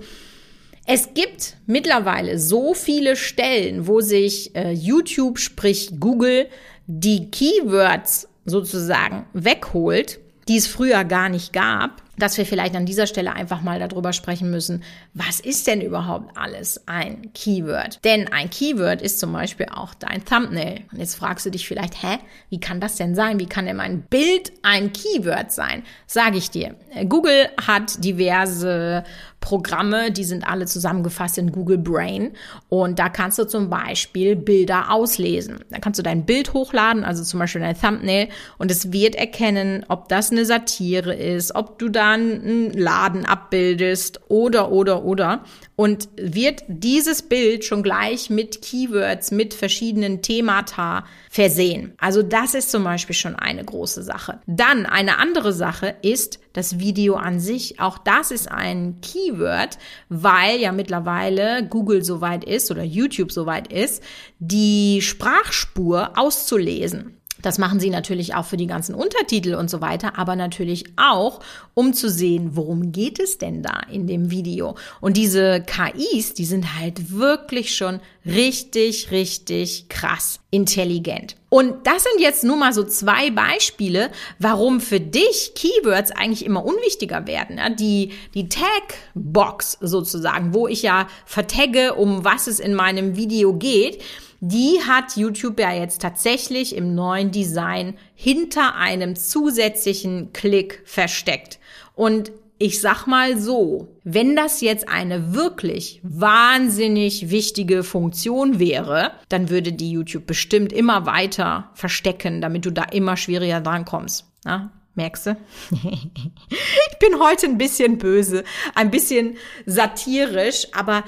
es 0.86 1.14
gibt 1.14 1.56
mittlerweile 1.66 2.38
so 2.38 2.74
viele 2.74 3.16
Stellen, 3.16 3.86
wo 3.86 4.00
sich 4.00 4.54
äh, 4.54 4.72
YouTube, 4.72 5.38
sprich 5.38 5.92
Google, 5.98 6.48
die 6.86 7.30
Keywords 7.30 8.28
sozusagen 8.44 9.24
wegholt, 9.32 10.20
die 10.48 10.58
es 10.58 10.66
früher 10.66 11.04
gar 11.04 11.30
nicht 11.30 11.52
gab, 11.54 12.02
dass 12.18 12.38
wir 12.38 12.46
vielleicht 12.46 12.76
an 12.76 12.86
dieser 12.86 13.06
Stelle 13.06 13.32
einfach 13.32 13.62
mal 13.62 13.78
darüber 13.78 14.12
sprechen 14.12 14.50
müssen, 14.50 14.82
was 15.14 15.40
ist 15.40 15.66
denn 15.66 15.80
überhaupt 15.80 16.36
alles 16.36 16.86
ein 16.86 17.32
Keyword? 17.32 18.04
Denn 18.04 18.32
ein 18.32 18.50
Keyword 18.50 19.02
ist 19.02 19.18
zum 19.18 19.32
Beispiel 19.32 19.66
auch 19.74 19.94
dein 19.94 20.24
Thumbnail. 20.24 20.82
Und 20.92 20.98
jetzt 20.98 21.16
fragst 21.16 21.46
du 21.46 21.50
dich 21.50 21.66
vielleicht, 21.66 22.02
hä, 22.02 22.18
wie 22.50 22.60
kann 22.60 22.80
das 22.80 22.96
denn 22.96 23.14
sein? 23.14 23.38
Wie 23.38 23.46
kann 23.46 23.66
denn 23.66 23.76
mein 23.76 24.02
Bild 24.02 24.52
ein 24.62 24.92
Keyword 24.92 25.50
sein? 25.50 25.82
Sage 26.06 26.38
ich 26.38 26.50
dir. 26.50 26.76
Google 27.08 27.48
hat 27.66 28.04
diverse 28.04 29.04
Programme, 29.44 30.10
die 30.10 30.24
sind 30.24 30.48
alle 30.48 30.64
zusammengefasst 30.64 31.36
in 31.36 31.52
Google 31.52 31.76
Brain. 31.76 32.32
Und 32.70 32.98
da 32.98 33.10
kannst 33.10 33.38
du 33.38 33.44
zum 33.44 33.68
Beispiel 33.68 34.36
Bilder 34.36 34.90
auslesen. 34.90 35.58
Da 35.68 35.80
kannst 35.80 35.98
du 35.98 36.02
dein 36.02 36.24
Bild 36.24 36.54
hochladen, 36.54 37.04
also 37.04 37.22
zum 37.22 37.40
Beispiel 37.40 37.60
dein 37.60 37.78
Thumbnail, 37.78 38.28
und 38.56 38.70
es 38.70 38.90
wird 38.90 39.16
erkennen, 39.16 39.84
ob 39.88 40.08
das 40.08 40.32
eine 40.32 40.46
Satire 40.46 41.14
ist, 41.14 41.54
ob 41.54 41.78
du 41.78 41.90
da 41.90 42.12
einen 42.12 42.72
Laden 42.72 43.26
abbildest 43.26 44.18
oder, 44.28 44.72
oder, 44.72 45.04
oder. 45.04 45.44
Und 45.76 46.08
wird 46.16 46.62
dieses 46.68 47.22
Bild 47.22 47.64
schon 47.64 47.82
gleich 47.82 48.30
mit 48.30 48.62
Keywords, 48.62 49.32
mit 49.32 49.54
verschiedenen 49.54 50.22
Themata 50.22 51.04
versehen. 51.30 51.94
Also 51.98 52.22
das 52.22 52.54
ist 52.54 52.70
zum 52.70 52.84
Beispiel 52.84 53.16
schon 53.16 53.34
eine 53.34 53.64
große 53.64 54.04
Sache. 54.04 54.40
Dann 54.46 54.86
eine 54.86 55.18
andere 55.18 55.52
Sache 55.52 55.96
ist 56.02 56.38
das 56.52 56.78
Video 56.78 57.16
an 57.16 57.40
sich. 57.40 57.80
Auch 57.80 57.98
das 57.98 58.30
ist 58.30 58.50
ein 58.50 59.00
Keyword, 59.00 59.78
weil 60.08 60.60
ja 60.60 60.70
mittlerweile 60.70 61.66
Google 61.66 62.04
soweit 62.04 62.44
ist 62.44 62.70
oder 62.70 62.84
YouTube 62.84 63.32
soweit 63.32 63.72
ist, 63.72 64.02
die 64.38 65.00
Sprachspur 65.02 66.12
auszulesen. 66.16 67.20
Das 67.44 67.58
machen 67.58 67.78
sie 67.78 67.90
natürlich 67.90 68.34
auch 68.34 68.46
für 68.46 68.56
die 68.56 68.66
ganzen 68.66 68.94
Untertitel 68.94 69.54
und 69.54 69.68
so 69.68 69.82
weiter, 69.82 70.18
aber 70.18 70.34
natürlich 70.34 70.84
auch, 70.96 71.40
um 71.74 71.92
zu 71.92 72.08
sehen, 72.08 72.52
worum 72.54 72.90
geht 72.90 73.20
es 73.20 73.36
denn 73.36 73.62
da 73.62 73.80
in 73.90 74.06
dem 74.06 74.30
Video. 74.30 74.76
Und 75.02 75.18
diese 75.18 75.60
KIs, 75.60 76.32
die 76.32 76.46
sind 76.46 76.80
halt 76.80 77.12
wirklich 77.12 77.76
schon 77.76 78.00
richtig, 78.24 79.10
richtig 79.10 79.90
krass 79.90 80.40
intelligent. 80.50 81.36
Und 81.50 81.86
das 81.86 82.04
sind 82.04 82.18
jetzt 82.20 82.44
nur 82.44 82.56
mal 82.56 82.72
so 82.72 82.82
zwei 82.82 83.30
Beispiele, 83.30 84.10
warum 84.38 84.80
für 84.80 84.98
dich 84.98 85.52
Keywords 85.54 86.12
eigentlich 86.12 86.46
immer 86.46 86.64
unwichtiger 86.64 87.26
werden. 87.26 87.60
Die, 87.76 88.12
die 88.32 88.48
Tag-Box 88.48 89.78
sozusagen, 89.82 90.54
wo 90.54 90.66
ich 90.66 90.82
ja 90.82 91.08
vertagge, 91.26 91.94
um 91.94 92.24
was 92.24 92.46
es 92.46 92.58
in 92.58 92.74
meinem 92.74 93.16
Video 93.16 93.52
geht, 93.52 94.02
die 94.46 94.78
hat 94.86 95.16
YouTube 95.16 95.58
ja 95.58 95.72
jetzt 95.72 96.02
tatsächlich 96.02 96.76
im 96.76 96.94
neuen 96.94 97.30
Design 97.30 97.96
hinter 98.14 98.74
einem 98.74 99.16
zusätzlichen 99.16 100.34
Klick 100.34 100.82
versteckt. 100.84 101.58
Und 101.94 102.30
ich 102.58 102.82
sag 102.82 103.06
mal 103.06 103.38
so, 103.38 103.88
wenn 104.04 104.36
das 104.36 104.60
jetzt 104.60 104.86
eine 104.86 105.34
wirklich 105.34 106.00
wahnsinnig 106.02 107.30
wichtige 107.30 107.82
Funktion 107.82 108.58
wäre, 108.58 109.12
dann 109.30 109.48
würde 109.48 109.72
die 109.72 109.90
YouTube 109.90 110.26
bestimmt 110.26 110.74
immer 110.74 111.06
weiter 111.06 111.70
verstecken, 111.72 112.42
damit 112.42 112.66
du 112.66 112.70
da 112.70 112.84
immer 112.84 113.16
schwieriger 113.16 113.62
drankommst. 113.62 114.26
Na, 114.44 114.72
merkst 114.94 115.26
du? 115.26 115.36
ich 115.70 116.98
bin 117.00 117.18
heute 117.18 117.46
ein 117.46 117.56
bisschen 117.56 117.96
böse, 117.96 118.44
ein 118.74 118.90
bisschen 118.90 119.36
satirisch, 119.64 120.66
aber 120.72 121.02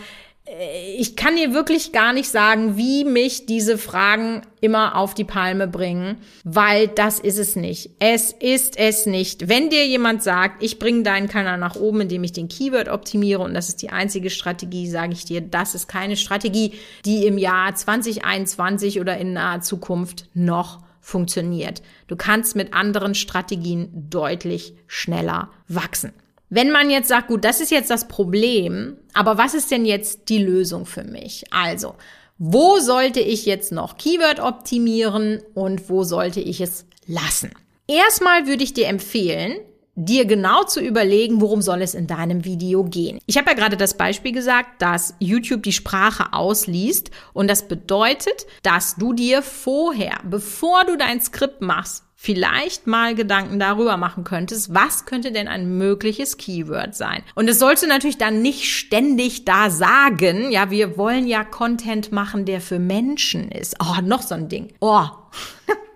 ich 0.98 1.16
kann 1.16 1.34
dir 1.34 1.52
wirklich 1.52 1.90
gar 1.90 2.12
nicht 2.12 2.28
sagen, 2.28 2.76
wie 2.76 3.04
mich 3.04 3.46
diese 3.46 3.78
Fragen 3.78 4.42
immer 4.60 4.94
auf 4.96 5.12
die 5.12 5.24
Palme 5.24 5.66
bringen, 5.66 6.18
weil 6.44 6.86
das 6.86 7.18
ist 7.18 7.38
es 7.38 7.56
nicht. 7.56 7.90
Es 7.98 8.32
ist 8.32 8.78
es 8.78 9.06
nicht. 9.06 9.48
Wenn 9.48 9.70
dir 9.70 9.86
jemand 9.86 10.22
sagt, 10.22 10.62
ich 10.62 10.78
bringe 10.78 11.02
deinen 11.02 11.28
Kanal 11.28 11.58
nach 11.58 11.74
oben, 11.74 12.02
indem 12.02 12.22
ich 12.22 12.32
den 12.32 12.48
Keyword 12.48 12.88
optimiere 12.88 13.42
und 13.42 13.54
das 13.54 13.68
ist 13.68 13.82
die 13.82 13.90
einzige 13.90 14.30
Strategie, 14.30 14.88
sage 14.88 15.14
ich 15.14 15.24
dir, 15.24 15.40
das 15.40 15.74
ist 15.74 15.88
keine 15.88 16.16
Strategie, 16.16 16.74
die 17.04 17.26
im 17.26 17.38
Jahr 17.38 17.74
2021 17.74 19.00
oder 19.00 19.18
in 19.18 19.32
naher 19.32 19.62
Zukunft 19.62 20.28
noch 20.32 20.80
funktioniert. 21.00 21.82
Du 22.06 22.14
kannst 22.14 22.54
mit 22.54 22.72
anderen 22.72 23.16
Strategien 23.16 23.90
deutlich 24.10 24.74
schneller 24.86 25.50
wachsen. 25.66 26.12
Wenn 26.48 26.70
man 26.70 26.90
jetzt 26.90 27.08
sagt, 27.08 27.28
gut, 27.28 27.44
das 27.44 27.60
ist 27.60 27.70
jetzt 27.70 27.90
das 27.90 28.06
Problem, 28.06 28.96
aber 29.14 29.36
was 29.36 29.54
ist 29.54 29.70
denn 29.70 29.84
jetzt 29.84 30.28
die 30.28 30.38
Lösung 30.38 30.86
für 30.86 31.04
mich? 31.04 31.44
Also, 31.50 31.94
wo 32.38 32.78
sollte 32.78 33.20
ich 33.20 33.46
jetzt 33.46 33.72
noch 33.72 33.96
Keyword 33.96 34.40
optimieren 34.40 35.42
und 35.54 35.88
wo 35.88 36.04
sollte 36.04 36.40
ich 36.40 36.60
es 36.60 36.86
lassen? 37.06 37.50
Erstmal 37.88 38.46
würde 38.46 38.62
ich 38.62 38.74
dir 38.74 38.88
empfehlen, 38.88 39.56
dir 39.96 40.26
genau 40.26 40.62
zu 40.64 40.80
überlegen, 40.80 41.40
worum 41.40 41.62
soll 41.62 41.80
es 41.80 41.94
in 41.94 42.06
deinem 42.06 42.44
Video 42.44 42.84
gehen. 42.84 43.18
Ich 43.26 43.38
habe 43.38 43.50
ja 43.50 43.56
gerade 43.56 43.78
das 43.78 43.96
Beispiel 43.96 44.32
gesagt, 44.32 44.82
dass 44.82 45.14
YouTube 45.18 45.62
die 45.62 45.72
Sprache 45.72 46.34
ausliest 46.34 47.10
und 47.32 47.48
das 47.48 47.66
bedeutet, 47.66 48.46
dass 48.62 48.96
du 48.96 49.14
dir 49.14 49.40
vorher, 49.40 50.18
bevor 50.24 50.84
du 50.84 50.96
dein 50.96 51.20
Skript 51.20 51.62
machst, 51.62 52.04
vielleicht 52.18 52.86
mal 52.86 53.14
Gedanken 53.14 53.60
darüber 53.60 53.98
machen 53.98 54.24
könntest, 54.24 54.74
was 54.74 55.04
könnte 55.04 55.30
denn 55.32 55.48
ein 55.48 55.76
mögliches 55.76 56.38
Keyword 56.38 56.94
sein? 56.94 57.22
Und 57.34 57.48
es 57.48 57.58
sollte 57.58 57.86
natürlich 57.86 58.18
dann 58.18 58.40
nicht 58.40 58.64
ständig 58.64 59.44
da 59.44 59.70
sagen, 59.70 60.50
ja, 60.50 60.70
wir 60.70 60.96
wollen 60.96 61.26
ja 61.26 61.44
Content 61.44 62.12
machen, 62.12 62.46
der 62.46 62.60
für 62.62 62.78
Menschen 62.78 63.50
ist. 63.50 63.76
Oh, 63.80 64.00
noch 64.02 64.22
so 64.22 64.34
ein 64.34 64.48
Ding. 64.48 64.72
Oh. 64.80 65.04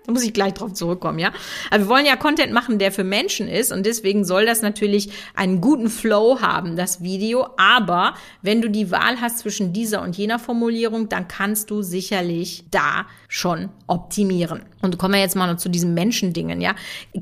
Da 0.05 0.13
muss 0.13 0.23
ich 0.23 0.33
gleich 0.33 0.55
drauf 0.55 0.73
zurückkommen, 0.73 1.19
ja. 1.19 1.31
Aber 1.69 1.83
wir 1.83 1.87
wollen 1.89 2.05
ja 2.07 2.15
Content 2.15 2.51
machen, 2.51 2.79
der 2.79 2.91
für 2.91 3.03
Menschen 3.03 3.47
ist 3.47 3.71
und 3.71 3.85
deswegen 3.85 4.25
soll 4.25 4.47
das 4.47 4.63
natürlich 4.63 5.11
einen 5.35 5.61
guten 5.61 5.89
Flow 5.89 6.41
haben, 6.41 6.75
das 6.75 7.03
Video. 7.03 7.49
Aber 7.57 8.15
wenn 8.41 8.61
du 8.61 8.69
die 8.69 8.89
Wahl 8.89 9.21
hast 9.21 9.39
zwischen 9.39 9.73
dieser 9.73 10.01
und 10.01 10.17
jener 10.17 10.39
Formulierung, 10.39 11.07
dann 11.07 11.27
kannst 11.27 11.69
du 11.69 11.83
sicherlich 11.83 12.65
da 12.71 13.05
schon 13.27 13.69
optimieren. 13.85 14.63
Und 14.81 14.97
kommen 14.97 15.13
wir 15.13 15.21
jetzt 15.21 15.35
mal 15.35 15.51
noch 15.51 15.59
zu 15.59 15.69
diesen 15.69 15.93
Menschendingen, 15.93 16.61
ja. 16.61 16.73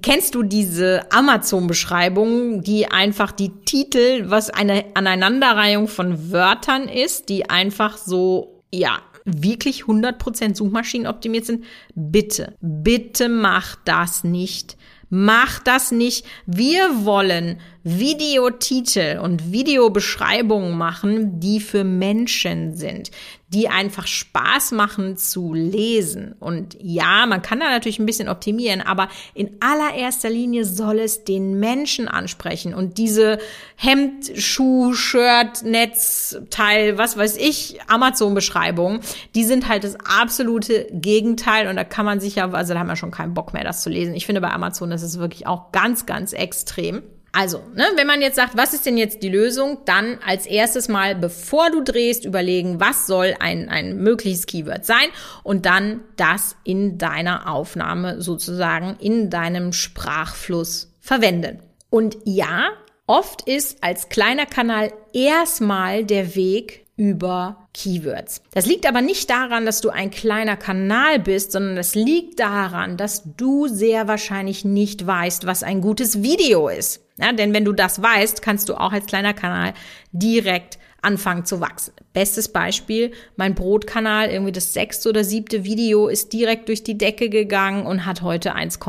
Kennst 0.02 0.34
du 0.36 0.44
diese 0.44 1.12
Amazon-Beschreibung, 1.12 2.64
die 2.64 2.90
einfach 2.90 3.34
die 3.34 3.50
Titel, 3.66 4.30
was 4.30 4.50
eine 4.50 4.86
Aneinanderreihung 4.94 5.90
von 5.90 6.32
Wörtern 6.32 6.88
ist, 6.88 7.28
die 7.28 7.50
einfach 7.50 7.98
so, 7.98 8.64
ja, 8.72 9.00
wirklich 9.38 9.84
100% 9.84 10.56
Suchmaschinen 10.56 11.08
optimiert 11.08 11.46
sind, 11.46 11.64
bitte, 11.96 12.56
bitte 12.62 13.30
mach 13.30 13.76
das 13.86 14.24
nicht. 14.24 14.78
Mach 15.10 15.60
das 15.60 15.92
nicht. 15.92 16.26
Wir 16.46 17.06
wollen 17.06 17.60
Videotitel 17.84 19.20
und 19.24 19.52
Videobeschreibungen 19.52 20.78
machen, 20.78 21.40
die 21.40 21.62
für 21.62 21.84
Menschen 21.84 22.76
sind, 22.76 23.10
die 23.48 23.70
einfach 23.70 24.06
Spaß 24.06 24.74
machen 24.74 25.16
zu 25.16 25.54
lesen. 25.54 26.36
Und 26.40 26.78
ja, 26.82 27.26
man 27.26 27.42
kann 27.42 27.62
da 27.62 27.70
natürlich 27.70 27.98
ein 27.98 28.06
bisschen 28.06 28.28
optimieren, 28.28 28.82
aber 28.82 29.08
in 29.34 29.58
allererster 29.62 30.30
Linie 30.30 30.66
soll 30.66 31.00
es 31.00 31.24
den 31.24 31.60
Menschen 31.60 32.08
ansprechen. 32.08 32.74
Und 32.74 32.98
diese 32.98 33.40
Hemd, 33.76 34.30
Schuh, 34.36 34.94
Shirt, 34.94 35.64
Netzteil, 35.64 36.98
was 36.98 37.18
weiß 37.18 37.38
ich, 37.38 37.80
Amazon-Beschreibungen, 37.88 39.00
die 39.36 39.46
sind 39.46 39.70
halt 39.70 39.86
das 39.86 39.96
absolute 39.96 40.88
Gegenteil. 40.92 41.70
Und 41.70 41.78
da 41.78 41.86
kann 41.86 42.06
man 42.06 42.20
sich 42.20 42.36
ja, 42.36 42.52
also 42.52 42.74
da 42.74 42.80
haben 42.80 42.88
wir 42.88 42.98
schon 42.98 43.12
keinen 43.12 43.34
Bock 43.34 43.54
mehr, 43.54 43.64
das 43.64 43.82
zu 43.82 43.90
lesen. 43.90 44.16
Ich 44.16 44.26
finde 44.26 44.42
bei 44.42 44.52
Amazon, 44.52 44.90
das 44.90 45.02
ist 45.02 45.18
wirklich 45.18 45.48
auch 45.48 45.72
ganz, 45.72 46.06
ganz 46.06 46.34
extrem. 46.34 47.04
Also, 47.32 47.62
ne, 47.76 47.86
wenn 47.96 48.08
man 48.08 48.22
jetzt 48.22 48.36
sagt, 48.36 48.58
was 48.58 48.74
ist 48.74 48.86
denn 48.86 48.98
jetzt 48.98 49.22
die 49.22 49.30
Lösung, 49.30 49.80
dann 49.86 50.18
als 50.26 50.46
erstes 50.46 50.88
mal, 50.88 51.16
bevor 51.16 51.70
du 51.70 51.82
drehst, 51.82 52.26
überlegen, 52.26 52.80
was 52.80 53.08
soll 53.08 53.36
ein, 53.40 53.70
ein 53.70 53.98
mögliches 53.98 54.46
Keyword 54.46 54.86
sein 54.86 55.08
und 55.44 55.66
dann 55.66 56.02
das 56.16 56.56
in 56.64 56.98
deiner 56.98 57.52
Aufnahme 57.52 58.22
sozusagen 58.22 58.98
in 59.00 59.30
deinem 59.30 59.74
Sprachfluss 59.74 60.92
verwenden. 61.00 61.60
Und 61.90 62.18
ja, 62.26 62.70
oft 63.08 63.48
ist 63.48 63.84
als 63.84 64.10
kleiner 64.10 64.46
Kanal 64.46 64.92
erstmal 65.14 66.06
der 66.06 66.36
Weg 66.36 66.86
über 67.00 67.70
Keywords. 67.74 68.42
Das 68.52 68.66
liegt 68.66 68.86
aber 68.86 69.02
nicht 69.02 69.30
daran, 69.30 69.66
dass 69.66 69.80
du 69.80 69.90
ein 69.90 70.12
kleiner 70.12 70.58
Kanal 70.58 71.20
bist, 71.20 71.54
sondern 71.54 71.78
das 71.78 71.96
liegt 71.96 72.42
daran, 72.42 72.98
dass 72.98 73.24
du 73.38 73.68
sehr 73.68 74.10
wahrscheinlich 74.10 74.66
nicht 74.66 75.08
weißt, 75.08 75.46
was 75.46 75.64
ein 75.64 75.80
gutes 75.80 76.22
Video 76.22 76.68
ist. 76.68 77.02
Ja, 77.22 77.34
denn 77.34 77.54
wenn 77.54 77.66
du 77.66 77.74
das 77.74 78.02
weißt, 78.02 78.42
kannst 78.42 78.70
du 78.70 78.76
auch 78.76 78.92
als 78.92 79.06
kleiner 79.06 79.34
Kanal 79.34 79.74
direkt 80.12 80.80
anfangen 81.02 81.46
zu 81.46 81.60
wachsen. 81.62 81.94
Bestes 82.14 82.50
Beispiel, 82.50 83.12
mein 83.36 83.56
Brotkanal, 83.56 84.30
irgendwie 84.30 84.52
das 84.52 84.74
sechste 84.74 85.10
oder 85.10 85.24
siebte 85.24 85.64
Video 85.64 86.08
ist 86.08 86.34
direkt 86.34 86.68
durch 86.68 86.84
die 86.84 86.98
Decke 86.98 87.30
gegangen 87.30 87.86
und 87.86 88.06
hat 88.06 88.22
heute 88.22 88.54
1, 88.54 88.80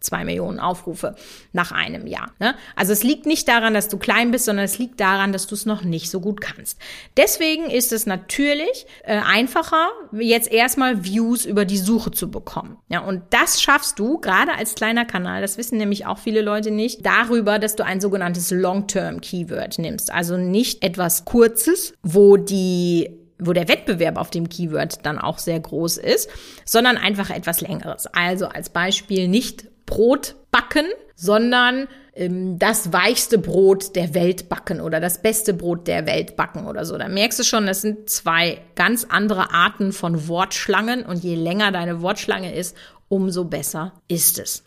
zwei 0.00 0.24
Millionen 0.24 0.60
Aufrufe 0.60 1.16
nach 1.52 1.72
einem 1.72 2.06
Jahr. 2.06 2.32
Ne? 2.38 2.54
Also 2.76 2.92
es 2.92 3.02
liegt 3.02 3.26
nicht 3.26 3.48
daran, 3.48 3.74
dass 3.74 3.88
du 3.88 3.98
klein 3.98 4.30
bist, 4.30 4.44
sondern 4.44 4.64
es 4.64 4.78
liegt 4.78 5.00
daran, 5.00 5.32
dass 5.32 5.46
du 5.46 5.54
es 5.54 5.66
noch 5.66 5.82
nicht 5.82 6.10
so 6.10 6.20
gut 6.20 6.40
kannst. 6.40 6.78
Deswegen 7.16 7.70
ist 7.70 7.92
es 7.92 8.06
natürlich 8.06 8.86
äh, 9.04 9.18
einfacher, 9.18 9.88
jetzt 10.12 10.50
erstmal 10.50 11.04
Views 11.04 11.44
über 11.44 11.64
die 11.64 11.78
Suche 11.78 12.10
zu 12.10 12.30
bekommen. 12.30 12.78
Ja, 12.88 13.00
und 13.00 13.22
das 13.30 13.60
schaffst 13.60 13.98
du 13.98 14.18
gerade 14.18 14.52
als 14.52 14.74
kleiner 14.74 15.04
Kanal, 15.04 15.42
das 15.42 15.58
wissen 15.58 15.78
nämlich 15.78 16.06
auch 16.06 16.18
viele 16.18 16.42
Leute 16.42 16.70
nicht, 16.70 17.04
darüber, 17.04 17.58
dass 17.58 17.76
du 17.76 17.84
ein 17.84 18.00
sogenanntes 18.00 18.50
Long-Term-Keyword 18.50 19.78
nimmst. 19.78 20.12
Also 20.12 20.36
nicht 20.36 20.82
etwas 20.84 21.24
Kurzes, 21.24 21.94
wo 22.02 22.36
die 22.36 23.10
wo 23.40 23.52
der 23.52 23.68
Wettbewerb 23.68 24.16
auf 24.16 24.30
dem 24.30 24.48
Keyword 24.48 25.06
dann 25.06 25.18
auch 25.18 25.38
sehr 25.38 25.60
groß 25.60 25.98
ist, 25.98 26.28
sondern 26.64 26.96
einfach 26.96 27.30
etwas 27.30 27.60
längeres. 27.60 28.06
Also 28.06 28.46
als 28.46 28.70
Beispiel 28.70 29.28
nicht 29.28 29.67
Brot 29.88 30.36
backen, 30.50 30.86
sondern 31.16 31.88
ähm, 32.14 32.58
das 32.58 32.92
weichste 32.92 33.38
Brot 33.38 33.96
der 33.96 34.14
Welt 34.14 34.48
backen 34.48 34.80
oder 34.80 35.00
das 35.00 35.22
beste 35.22 35.54
Brot 35.54 35.88
der 35.88 36.06
Welt 36.06 36.36
backen 36.36 36.66
oder 36.66 36.84
so. 36.84 36.96
Da 36.96 37.08
merkst 37.08 37.38
du 37.38 37.42
schon, 37.42 37.66
das 37.66 37.82
sind 37.82 38.08
zwei 38.08 38.60
ganz 38.76 39.06
andere 39.08 39.52
Arten 39.52 39.92
von 39.92 40.28
Wortschlangen 40.28 41.04
und 41.04 41.24
je 41.24 41.34
länger 41.34 41.72
deine 41.72 42.02
Wortschlange 42.02 42.54
ist, 42.54 42.76
umso 43.08 43.44
besser 43.44 43.94
ist 44.06 44.38
es. 44.38 44.64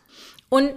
Und 0.50 0.72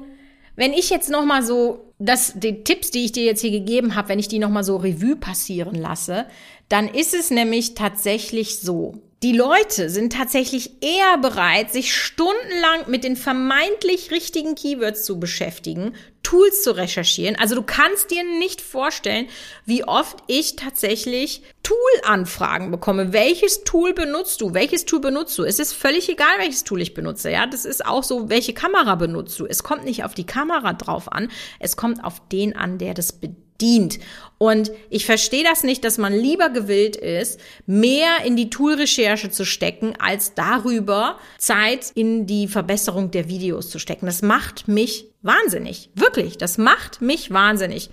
wenn 0.56 0.72
ich 0.72 0.90
jetzt 0.90 1.10
noch 1.10 1.24
mal 1.24 1.42
so 1.42 1.92
das 1.98 2.34
die 2.36 2.62
Tipps, 2.64 2.90
die 2.90 3.04
ich 3.04 3.12
dir 3.12 3.24
jetzt 3.24 3.40
hier 3.40 3.50
gegeben 3.50 3.94
habe, 3.94 4.10
wenn 4.10 4.18
ich 4.18 4.28
die 4.28 4.38
noch 4.38 4.50
mal 4.50 4.64
so 4.64 4.76
Revue 4.76 5.16
passieren 5.16 5.74
lasse, 5.74 6.26
dann 6.68 6.88
ist 6.88 7.14
es 7.14 7.30
nämlich 7.30 7.74
tatsächlich 7.74 8.58
so, 8.58 8.94
die 9.24 9.32
Leute 9.32 9.88
sind 9.88 10.12
tatsächlich 10.12 10.82
eher 10.82 11.16
bereit, 11.16 11.72
sich 11.72 11.94
stundenlang 11.94 12.90
mit 12.90 13.04
den 13.04 13.16
vermeintlich 13.16 14.10
richtigen 14.10 14.54
Keywords 14.54 15.02
zu 15.02 15.18
beschäftigen, 15.18 15.94
Tools 16.22 16.62
zu 16.62 16.76
recherchieren. 16.76 17.34
Also 17.40 17.54
du 17.54 17.62
kannst 17.62 18.10
dir 18.10 18.22
nicht 18.22 18.60
vorstellen, 18.60 19.28
wie 19.64 19.82
oft 19.82 20.18
ich 20.26 20.56
tatsächlich 20.56 21.42
Tool-Anfragen 21.62 22.70
bekomme. 22.70 23.14
Welches 23.14 23.64
Tool 23.64 23.94
benutzt 23.94 24.42
du? 24.42 24.52
Welches 24.52 24.84
Tool 24.84 25.00
benutzt 25.00 25.38
du? 25.38 25.44
Es 25.44 25.58
ist 25.58 25.72
völlig 25.72 26.10
egal, 26.10 26.36
welches 26.36 26.64
Tool 26.64 26.82
ich 26.82 26.92
benutze. 26.92 27.30
Ja, 27.30 27.46
das 27.46 27.64
ist 27.64 27.86
auch 27.86 28.04
so, 28.04 28.28
welche 28.28 28.52
Kamera 28.52 28.94
benutzt 28.94 29.40
du? 29.40 29.46
Es 29.46 29.62
kommt 29.62 29.86
nicht 29.86 30.04
auf 30.04 30.12
die 30.12 30.26
Kamera 30.26 30.74
drauf 30.74 31.10
an. 31.10 31.30
Es 31.60 31.78
kommt 31.78 32.04
auf 32.04 32.20
den 32.28 32.54
an, 32.54 32.76
der 32.76 32.92
das 32.92 33.12
bedient 33.12 33.43
dient. 33.64 33.98
Und 34.36 34.70
ich 34.90 35.06
verstehe 35.06 35.44
das 35.44 35.62
nicht, 35.62 35.84
dass 35.84 35.96
man 35.96 36.12
lieber 36.12 36.50
gewillt 36.50 36.96
ist, 36.96 37.40
mehr 37.66 38.24
in 38.24 38.36
die 38.36 38.50
Toolrecherche 38.50 39.30
zu 39.30 39.44
stecken, 39.46 39.94
als 39.98 40.34
darüber 40.34 41.18
Zeit 41.38 41.90
in 41.94 42.26
die 42.26 42.46
Verbesserung 42.46 43.10
der 43.10 43.28
Videos 43.28 43.70
zu 43.70 43.78
stecken. 43.78 44.06
Das 44.06 44.22
macht 44.22 44.68
mich 44.68 45.06
wahnsinnig. 45.22 45.88
Wirklich, 45.94 46.36
das 46.36 46.58
macht 46.58 47.00
mich 47.00 47.30
wahnsinnig. 47.30 47.90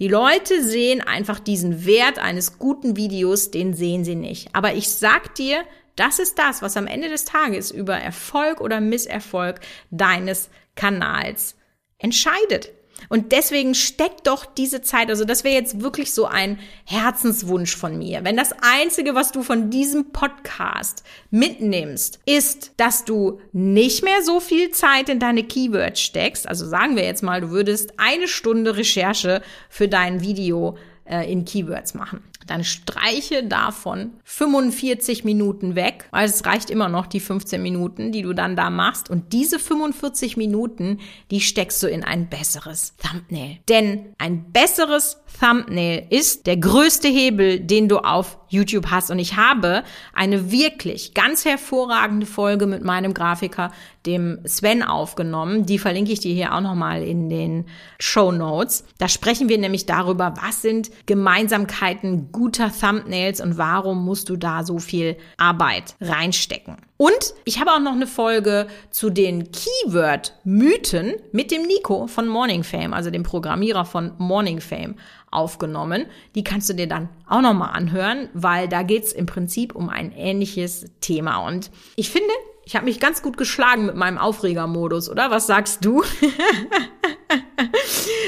Die 0.00 0.08
Leute 0.08 0.64
sehen 0.64 1.00
einfach 1.00 1.38
diesen 1.38 1.86
Wert 1.86 2.18
eines 2.18 2.58
guten 2.58 2.96
Videos, 2.96 3.52
den 3.52 3.74
sehen 3.74 4.04
sie 4.04 4.16
nicht. 4.16 4.48
Aber 4.52 4.74
ich 4.74 4.88
sag 4.88 5.36
dir, 5.36 5.62
das 5.94 6.18
ist 6.18 6.40
das, 6.40 6.62
was 6.62 6.76
am 6.76 6.88
Ende 6.88 7.08
des 7.08 7.24
Tages 7.24 7.70
über 7.70 7.94
Erfolg 7.94 8.60
oder 8.60 8.80
Misserfolg 8.80 9.60
deines 9.92 10.48
Kanals 10.74 11.54
entscheidet. 11.98 12.72
Und 13.08 13.32
deswegen 13.32 13.74
steckt 13.74 14.26
doch 14.26 14.44
diese 14.44 14.82
Zeit, 14.82 15.10
also 15.10 15.24
das 15.24 15.44
wäre 15.44 15.54
jetzt 15.54 15.80
wirklich 15.80 16.12
so 16.12 16.26
ein 16.26 16.58
Herzenswunsch 16.84 17.76
von 17.76 17.98
mir. 17.98 18.24
Wenn 18.24 18.36
das 18.36 18.54
Einzige, 18.62 19.14
was 19.14 19.32
du 19.32 19.42
von 19.42 19.70
diesem 19.70 20.10
Podcast 20.12 21.04
mitnimmst, 21.30 22.20
ist, 22.26 22.72
dass 22.76 23.04
du 23.04 23.40
nicht 23.52 24.04
mehr 24.04 24.22
so 24.22 24.40
viel 24.40 24.70
Zeit 24.70 25.08
in 25.08 25.18
deine 25.20 25.44
Keywords 25.44 26.00
steckst, 26.00 26.48
also 26.48 26.66
sagen 26.66 26.96
wir 26.96 27.04
jetzt 27.04 27.22
mal, 27.22 27.40
du 27.40 27.50
würdest 27.50 27.94
eine 27.98 28.28
Stunde 28.28 28.76
Recherche 28.76 29.42
für 29.68 29.88
dein 29.88 30.20
Video 30.20 30.76
äh, 31.04 31.30
in 31.30 31.44
Keywords 31.44 31.94
machen 31.94 32.22
dann 32.46 32.64
streiche 32.64 33.44
davon 33.44 34.12
45 34.24 35.24
Minuten 35.24 35.74
weg, 35.74 36.08
weil 36.10 36.26
es 36.26 36.44
reicht 36.44 36.70
immer 36.70 36.88
noch 36.88 37.06
die 37.06 37.20
15 37.20 37.62
Minuten, 37.62 38.12
die 38.12 38.22
du 38.22 38.32
dann 38.32 38.56
da 38.56 38.70
machst. 38.70 39.10
Und 39.10 39.32
diese 39.32 39.58
45 39.58 40.36
Minuten, 40.36 41.00
die 41.30 41.40
steckst 41.40 41.82
du 41.82 41.86
in 41.86 42.04
ein 42.04 42.28
besseres 42.28 42.94
Thumbnail. 42.96 43.58
Denn 43.68 44.14
ein 44.18 44.52
besseres 44.52 45.18
Thumbnail 45.40 46.06
ist 46.10 46.46
der 46.46 46.56
größte 46.56 47.08
Hebel, 47.08 47.60
den 47.60 47.88
du 47.88 47.98
auf 47.98 48.38
YouTube 48.48 48.86
hast. 48.90 49.10
Und 49.10 49.18
ich 49.18 49.36
habe 49.36 49.82
eine 50.12 50.50
wirklich 50.50 51.12
ganz 51.12 51.44
hervorragende 51.44 52.26
Folge 52.26 52.66
mit 52.66 52.84
meinem 52.84 53.12
Grafiker, 53.12 53.72
dem 54.06 54.38
Sven, 54.44 54.82
aufgenommen. 54.82 55.66
Die 55.66 55.78
verlinke 55.78 56.12
ich 56.12 56.20
dir 56.20 56.34
hier 56.34 56.54
auch 56.54 56.60
nochmal 56.60 57.02
in 57.02 57.28
den 57.28 57.66
Show 57.98 58.32
Notes. 58.32 58.84
Da 58.98 59.08
sprechen 59.08 59.48
wir 59.48 59.58
nämlich 59.58 59.86
darüber, 59.86 60.34
was 60.40 60.62
sind 60.62 60.90
Gemeinsamkeiten 61.06 62.30
guter 62.34 62.70
Thumbnails 62.70 63.40
und 63.40 63.56
warum 63.56 64.04
musst 64.04 64.28
du 64.28 64.36
da 64.36 64.64
so 64.64 64.78
viel 64.78 65.16
Arbeit 65.38 65.94
reinstecken. 66.00 66.76
Und 66.96 67.34
ich 67.44 67.60
habe 67.60 67.70
auch 67.70 67.80
noch 67.80 67.92
eine 67.92 68.06
Folge 68.06 68.66
zu 68.90 69.08
den 69.08 69.50
Keyword-Mythen 69.50 71.14
mit 71.32 71.50
dem 71.50 71.62
Nico 71.62 72.06
von 72.06 72.28
Morning 72.28 72.64
Fame, 72.64 72.92
also 72.92 73.10
dem 73.10 73.22
Programmierer 73.22 73.84
von 73.84 74.12
Morning 74.18 74.60
Fame, 74.60 74.96
aufgenommen. 75.30 76.06
Die 76.34 76.44
kannst 76.44 76.68
du 76.68 76.74
dir 76.74 76.86
dann 76.86 77.08
auch 77.28 77.40
nochmal 77.40 77.70
anhören, 77.70 78.28
weil 78.34 78.68
da 78.68 78.82
geht's 78.82 79.12
im 79.12 79.26
Prinzip 79.26 79.74
um 79.74 79.88
ein 79.88 80.12
ähnliches 80.12 80.86
Thema. 81.00 81.46
Und 81.46 81.70
ich 81.96 82.10
finde, 82.10 82.32
ich 82.64 82.76
habe 82.76 82.86
mich 82.86 83.00
ganz 83.00 83.22
gut 83.22 83.36
geschlagen 83.36 83.86
mit 83.86 83.96
meinem 83.96 84.18
Aufregermodus, 84.18 85.08
oder? 85.10 85.30
Was 85.30 85.46
sagst 85.46 85.84
du? 85.84 86.02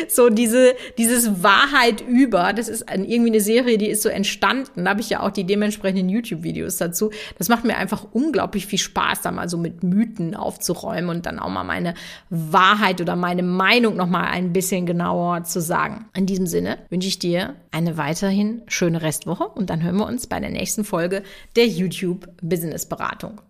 so 0.09 0.31
diese, 0.31 0.75
dieses 0.99 1.43
Wahrheit 1.43 2.03
über, 2.07 2.53
das 2.53 2.69
ist 2.69 2.87
irgendwie 2.91 3.31
eine 3.31 3.41
Serie, 3.41 3.79
die 3.79 3.89
ist 3.89 4.03
so 4.03 4.09
entstanden. 4.09 4.85
Da 4.85 4.91
habe 4.91 5.01
ich 5.01 5.11
ja 5.11 5.21
auch 5.21 5.31
die 5.31 5.45
dementsprechenden 5.45 6.09
YouTube-Videos 6.09 6.77
dazu. 6.77 7.11
Das 7.39 7.49
macht 7.49 7.65
mir 7.65 7.77
einfach 7.77 8.07
unglaublich 8.13 8.67
viel 8.67 8.79
Spaß, 8.79 9.23
da 9.23 9.31
mal 9.31 9.49
so 9.49 9.59
mit 9.59 9.83
Mythen 9.83 10.35
aufzuräumen 10.35 11.11
und 11.11 11.27
dann 11.27 11.39
auch 11.39 11.51
mal 11.51 11.65
meine 11.65 11.95
Wahrheit 12.31 13.01
oder 13.01 13.17
meine 13.17 13.43
Meinung 13.43 13.97
noch 13.97 14.09
mal 14.09 14.25
ein 14.25 14.53
bisschen 14.53 14.87
genauer 14.87 15.45
zu 15.45 15.61
sagen. 15.61 16.07
In 16.15 16.27
diesem 16.27 16.47
Sinne 16.47 16.79
wünsche 16.91 17.09
ich 17.09 17.19
dir 17.19 17.55
eine 17.71 17.97
weiterhin 17.97 18.63
schöne 18.69 19.03
Restwoche 19.03 19.45
und 19.49 19.71
dann 19.71 19.83
hören 19.83 19.97
wir 19.97 20.07
uns 20.07 20.27
bei 20.27 20.41
der 20.41 20.51
nächsten 20.51 20.85
Folge 20.85 21.23
der 21.57 21.67
YouTube 21.67 22.29
Business 22.43 22.87
Beratung. 22.87 23.41